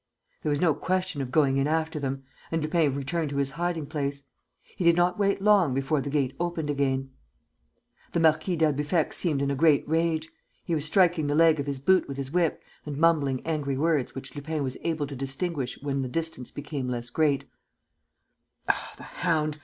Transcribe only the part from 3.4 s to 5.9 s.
hiding place. He did not wait long